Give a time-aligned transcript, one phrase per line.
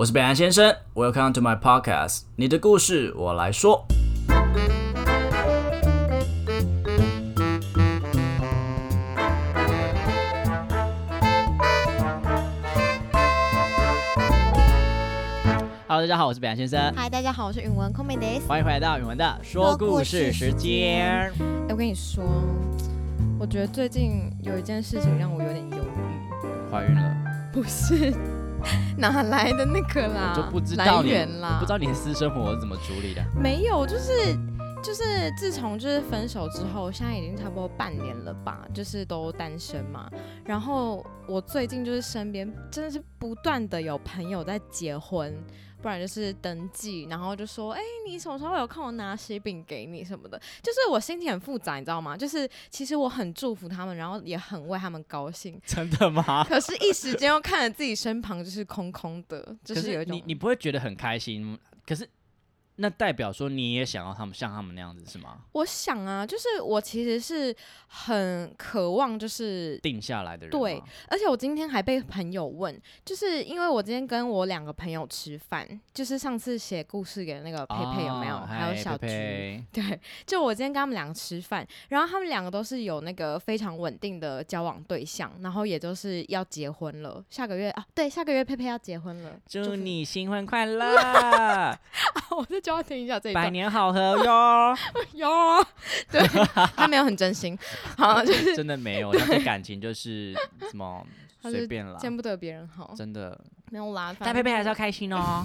[0.00, 3.84] 我是北安先生，Welcome to my podcast，你的故事我来说。
[15.86, 18.40] Hello，大家好，我是北安先生，嗨，大家好，我是允文空美 days。
[18.48, 21.04] 欢迎回来到允文的说故事时间。
[21.04, 21.30] 哎，
[21.68, 22.24] 我跟你说，
[23.38, 26.72] 我觉得最近有一件事情让我有点犹豫。
[26.72, 27.16] 怀孕了？
[27.52, 28.14] 不是，
[28.98, 30.32] 哪来的那个啦？
[30.36, 33.22] 就不知道来源啦，不知道你的私生活是怎么处理的？
[33.34, 34.12] 没有，就是
[34.82, 40.10] 就是自从就是分手之后，现在已经差不多半年了吧，就是都单身嘛。
[40.44, 45.36] 然后我最近就是身边真的是不断的有朋友在结婚。
[45.82, 50.38] 不然就是登记，然后就说，哎，你什么时候有空，我拿喜饼给你什么的。
[50.62, 52.14] 就是我心情很复杂，你知道吗？
[52.14, 55.58] 就是其实我很祝福他们，然后也很为他们高兴。
[55.64, 56.44] 真的吗？
[56.44, 61.58] 可是，一时间又看着自己身旁就是空空的， 就是有一种你你不会觉得很开心？
[61.86, 62.06] 可是。
[62.80, 65.38] 那代表说你也想要他们像他们那样子是吗？
[65.52, 67.54] 我想啊，就是我其实是
[67.86, 70.50] 很渴望就是定下来的人。
[70.50, 78.38] 对，而且我今天还被朋友问，就是因为我今天跟我两个朋友吃饭，就是上次写故事给那个佩佩有没有？
[78.40, 90.90] 还有小菊，对，就我今天跟他们两个吃饭，然后他们两个都是有那个非常稳定的交往对象，然后也都是要结婚了，下个月啊，对，下个月佩佩要结婚了，祝你新婚快乐！
[92.30, 92.76] 我在。
[92.76, 94.76] 要听一下这一百年好合哟
[95.14, 95.66] 哟，
[96.10, 96.20] 对
[96.76, 97.58] 他没有很真心，
[97.98, 100.32] 好 就是真的没有，他的感情就是
[100.70, 101.04] 什么
[101.42, 103.38] 随便了，见不得别人好，真的
[103.70, 104.14] 没有啦。
[104.18, 105.44] 但佩佩还是要开心哦，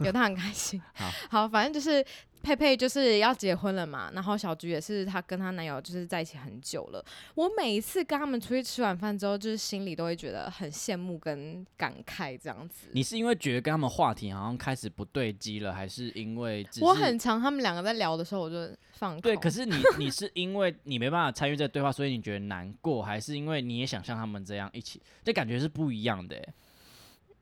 [0.00, 0.80] 有他很开心。
[0.94, 2.04] 好，好，反正就是。
[2.42, 7.04] 佩佩就是要结婚了嘛，然后小菊也是她跟她男友就是在一起很久了。
[7.34, 12.88] 我每一次跟他们出去吃完饭之后，就是心里都会觉得很羡慕跟感慨这样子。
[12.92, 19.36] 你是因为觉得跟他们话题好像开始不对机了，还是因为我很常他们两个在聊的时候我就放对？
[19.36, 25.02] 可是你 你是因为你没办法参与这个对话，所以你觉得难过，还是因为你也想像他们这样一起？
[25.24, 26.36] 这感觉是不一样的。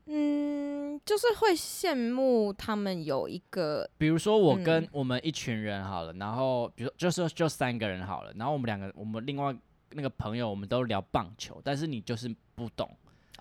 [0.08, 0.55] 嗯，
[1.04, 9.54] 就是会羡慕他们有一个，比如说我跟我们一群人好了，然后比如就是就三个人好了，然后我们两个我们另外
[9.90, 12.90] 那个朋友我们都聊棒球，但是你就是不懂。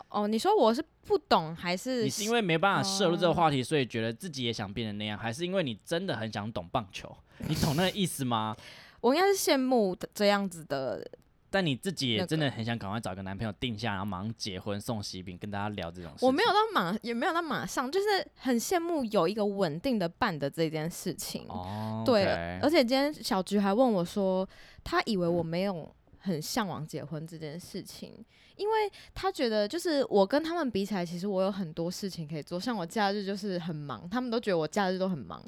[0.10, 2.04] 哦，你说我是不懂还是？
[2.04, 7.16] 你是因为没办法摄入这个话题，所以觉得自己也想变成那样，还是因为你真的很想懂棒球？
[7.48, 8.56] 你懂那个意思吗？
[9.02, 11.06] 我应该是羡慕这样子的。
[11.50, 16.26] 但你自己也真的很想赶快找个男朋友定下，然后马上结婚送喜饼，跟大家聊这种事。
[16.26, 21.46] 我没有到马，也没有到马上，就是很羡慕有一个稳定的伴的这件事情。
[21.48, 24.48] 哦，对，而且今天小菊还问我说，
[24.84, 25.90] 他以为我没有
[26.20, 28.14] 很向往结婚这件事情，
[28.58, 35.42] 因为他觉得就是我跟他们比起来，其实我有很多事情可以做，像我假日就是很忙，他们都觉得我假日都很忙。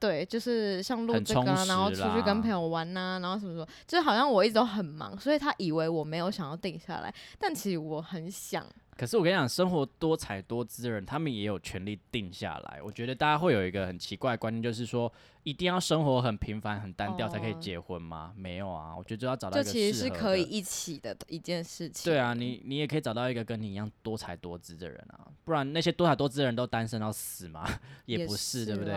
[0.00, 8.66] 对，就是像录这个，然后出去跟朋友玩呐，然后什么什么，就是好像我一直都很忙，所以他以为我没有想要定下来，但其实我很想。
[8.96, 12.80] 可是我跟你讲，生活多彩多姿的人，他们也有权利定下来。
[12.82, 15.10] 我觉得大家会有一个很奇怪的观念，就是说
[15.42, 18.34] 一定要生活很平凡、很单调才可以结婚吗？
[18.36, 22.12] 没有啊，我觉得就要找到一个其实是可以一起的一件事情。
[22.12, 27.66] 对啊，你你也可以找到一个跟你一样多才多姿的人啊，不然那些多才多姿的人都单身到死吗？
[28.04, 28.94] 也不是，对不对？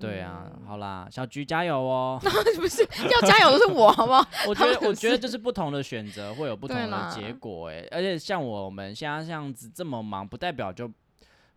[0.00, 2.18] 对啊，好啦，小菊加油哦！
[2.56, 4.26] 不是要加油的是我，好不好？
[4.46, 10.90] 我觉得，我觉得就是不同的选择会有不同的结果，哎，而且像我们现在这样子这么忙，不代表就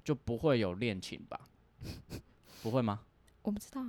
[0.04, 1.40] 就不会有恋情吧？
[2.62, 3.00] 不会吗？
[3.44, 3.81] 我不知道，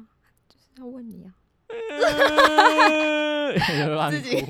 [0.49, 1.35] 就是要问你啊。
[4.11, 4.45] 自己。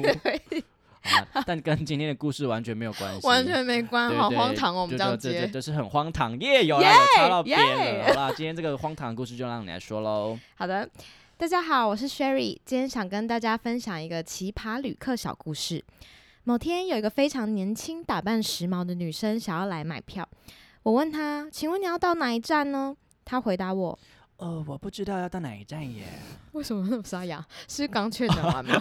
[1.46, 4.82] 但跟今天的故事完全没有关系，完全没关，好荒唐哦！
[4.82, 6.64] 我们这样接，就是很荒唐耶！
[6.64, 8.04] 有啦，有插到边了。
[8.06, 10.38] 好啦，今天这个荒唐的故事就让你来说喽。
[10.56, 10.88] 好的，
[11.36, 15.84] 大家好，我是 Sherry，今天想跟大家分享一个奇葩旅客小故事。
[16.44, 20.28] 某天，有一个非常年轻、打扮时髦的女生想要来买票，
[20.82, 23.98] 我问她：“请问你要到哪一站呢？”她回答我。
[24.36, 26.04] 呃，我不知道要到哪一站耶。
[26.52, 27.44] 为什么那么沙哑？
[27.68, 28.80] 是刚确诊完吗？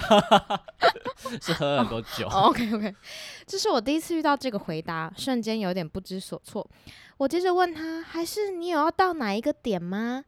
[1.42, 2.28] 是喝很多酒。
[2.28, 2.96] OK OK，
[3.46, 6.68] 这是我第一次遇到这个回答，瞬间有点不知所措。
[7.18, 10.26] 我接着问他，还是你有要到哪一个点吗？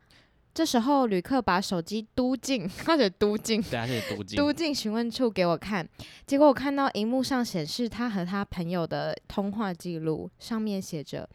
[0.54, 5.86] 这时候旅客把手机嘟进，或者嘟进，对，他是嘟进，嘟进询问处给我看。
[6.26, 11.28] 结果我看到荧幕上显示他和他朋友的通话记录，上面写着：“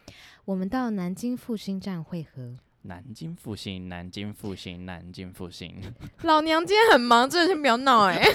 [0.46, 5.74] 我们到南京复兴站会合。”南京复兴，南京复兴，南京复兴。
[6.22, 8.20] 老娘今天很忙，真的是不要闹哎！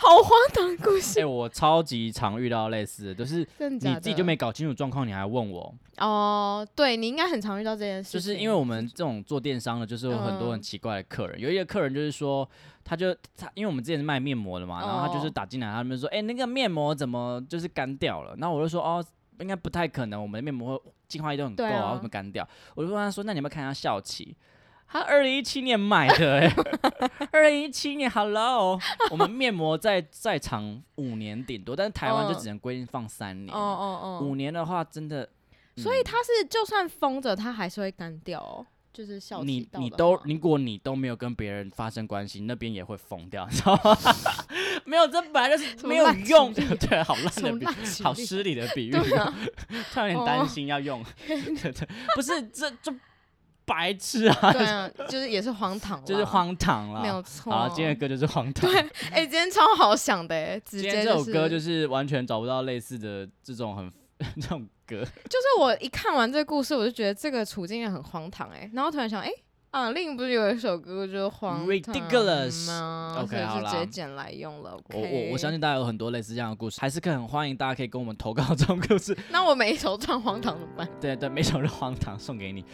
[0.00, 11.38] 好荒唐的故哎、事，我超级常遇到类似的，就是你自己就没搞清楚状况，你还问我，哦，对你应该很常遇到这件事，就是因为我们这种做电商的，就是有很多很嗯奇怪的客人。
[11.38, 12.48] 有一个客人就是说，
[12.84, 18.34] 他就他，因为我们之前是卖面膜的嘛，然后他就是哦打进来，他们说，哎、那个面膜怎么就是干掉了？
[18.38, 19.04] 然后我就说，哦，
[19.40, 22.46] 应该不太可能，我们的面膜会净化力都很够啊，对啊为什么干掉？
[22.74, 24.36] 我就问他说，那你要不要看一下效期？
[24.90, 26.50] 他二零一七年买的、欸，
[27.30, 28.80] 二零一七年，Hello，
[29.12, 33.54] 我们面膜在在场五年顶多，但是台湾就嗯只能规定放三年。
[33.54, 35.28] 哦哦哦，五年的话，真的，
[35.76, 38.66] 嗯所以它是就算封着，它还是会干掉哦，
[39.44, 43.96] 你你都如果你都没有跟别人发生关系，那边也会疯掉， 你知道吗？
[44.84, 47.66] 没有，这本来就是没有用，例 对，好烂的比，
[48.02, 48.92] 好失礼的比喻，
[49.92, 52.92] 突然有点担哦心要用，对对，不是这这
[53.64, 57.22] 白痴啊，对啊，就是也是荒唐，就是荒唐了没有。
[57.22, 57.52] 错。
[57.52, 58.70] 好，今天的歌就是荒唐。
[58.70, 58.80] 对
[59.10, 63.92] 哎、今天超好想的哎，直接今天这首歌就是完全找不到类似的这种很
[64.40, 69.30] 这种歌， 就是我一看完这个故事，我就觉得这个处境也很荒唐哎，然后突然想，哎、
[69.70, 74.76] 啊，另不是有一首歌就是荒唐 Ridiculous 吗 OK，好啦直接剪来用了。
[74.94, 79.16] 我我我相信大家有很多类似这样的故事，还是可以很欢迎大家可以跟我们投稿这种故事。
[79.30, 80.88] 那我每一首唱荒唐怎么办？
[80.98, 82.64] 对对，每首都荒唐送给你，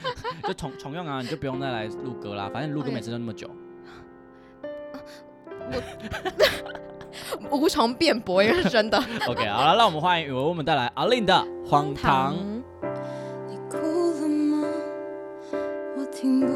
[0.45, 3.51] 就重重用啊，你就不用再来录歌啦，反正录歌每次都那么久。
[7.51, 11.35] 无从辩驳，因为是真的 OK，好了，让我们欢迎为我们带来阿令的
[11.69, 12.35] 《荒唐》。
[13.49, 13.77] 你哭
[14.21, 14.67] 了吗？
[15.97, 16.47] 我听不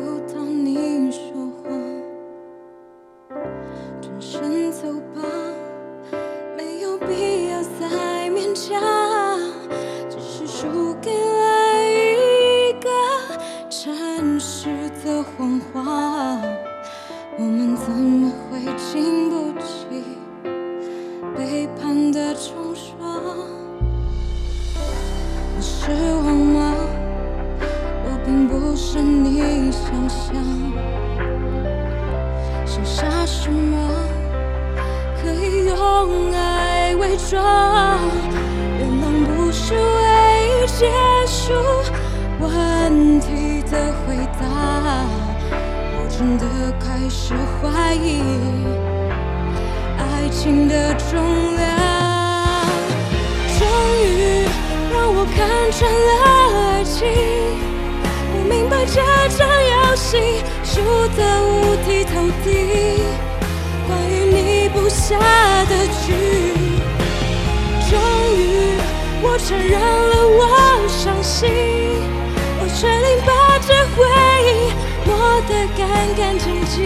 [28.69, 30.35] 不是你想象。
[32.67, 33.79] 剩下什么
[35.23, 37.99] 可以用爱伪装？
[38.79, 40.93] 原谅不是为结
[41.27, 41.55] 束
[42.41, 44.45] 问题的回答。
[45.97, 46.45] 我真的
[46.79, 47.33] 开始
[47.63, 48.21] 怀疑
[49.97, 51.17] 爱情的重
[51.57, 51.67] 量。
[53.59, 53.67] 终
[54.05, 54.45] 于
[54.93, 56.11] 让我看穿了
[56.77, 57.07] 爱情，
[58.49, 59.03] 明白这
[59.37, 60.81] 场游戏输
[61.17, 62.47] 得五体投地。
[63.87, 65.19] 关于你布下
[65.67, 66.07] 的局，
[67.91, 67.93] 终
[68.35, 68.41] 于
[69.23, 71.51] 我承认了我伤心，
[72.61, 73.31] 我决定把
[73.67, 73.97] 这回
[74.45, 74.73] 忆
[75.07, 75.11] 抹
[75.43, 75.87] 得干
[76.17, 76.77] 干净净，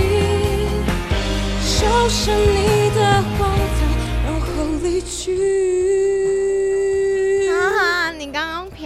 [1.63, 3.01] 收拾你的
[3.39, 3.39] 荒
[3.79, 3.81] 唐，
[4.27, 4.47] 然后
[4.83, 5.92] 离去。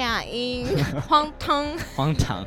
[0.03, 1.67] 啊，你刚刚撇音，荒唐，
[1.97, 2.47] 荒唐，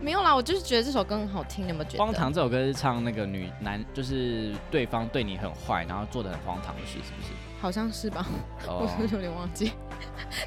[0.00, 2.04] 没有啦，我就是觉得这首歌很好听，你有没有觉得？
[2.04, 7.32] 荒唐这首歌是唱那个女男，就是对方对你很坏，然后做的很荒唐的事，是不是？
[7.60, 8.26] 好像是吧，
[8.66, 9.72] 我是不，是有点忘记，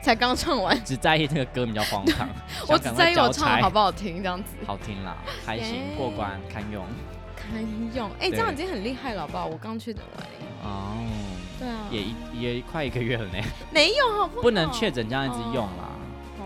[0.01, 2.29] 才刚唱完，只在意这个歌名叫荒唐，
[2.67, 6.85] 我只在意我唱的好不好听，这样子好听啦，还行，过关堪用。
[7.35, 7.63] 堪
[7.95, 8.09] 用。
[8.19, 9.47] 哎、这样已经很厉害了，好不好？
[9.47, 10.27] 我刚确诊完，
[10.63, 10.97] 哦，
[11.59, 13.37] 对啊，也一也快一个月了呢，
[13.71, 14.41] 没有好不好？
[14.41, 15.89] 不能确诊这样一直用啦。
[16.39, 16.43] 哦，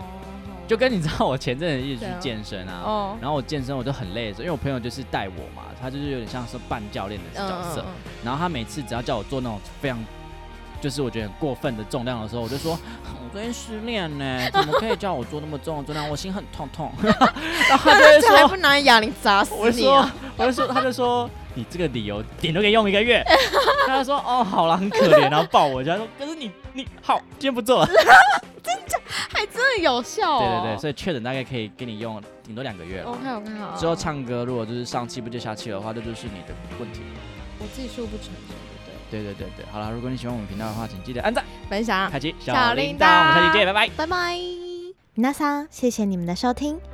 [0.66, 9.98] 就跟你知道，我前阵子一直去健身啊，哦，然后我健身我就很累的时候，因为我朋友就是带我嘛，他就是有点像是半教练的嗯角色，嗯嗯然后他每次只要叫我做那种非常。
[10.80, 12.72] 就是我觉得很过分的重量的时候，我就说，
[13.16, 16.06] 我昨天失恋呢， 怎么可以叫我做那么重的重量？
[16.10, 16.92] 我心很痛痛。
[17.02, 23.24] 然后他就会这还，不拿哑铃砸死我就说你啊！，我就说，他就说，你这个理由顶多可以用一个月。
[23.86, 27.86] 他就说，哦，好了，很可怜，然后抱我一下，说，可是你你好，今天不做了。
[28.62, 30.38] 真的还真的有效、哦。
[30.40, 33.10] 对对对，所以确诊大概可以给你用顶多两个月了。
[33.10, 33.76] OK OK 好。
[33.76, 37.02] 之后唱歌如果就是上气不接下气的话，这就是你的问题。
[37.58, 38.54] 我技术不成熟，
[39.10, 43.88] 对对对对对，好了，如果你喜欢我们频道的话，请记得按赞、分享，开启小小铃铃铛，我们下期铛见，拜拜。
[43.96, 44.38] 拜拜。
[45.16, 46.93] 皆さん，谢谢你们的收听。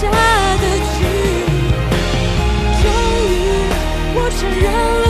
[0.00, 0.64] 下的
[0.94, 0.98] 局
[2.80, 2.84] 终
[3.26, 3.34] 于
[4.14, 4.66] 我承认
[5.02, 5.07] 了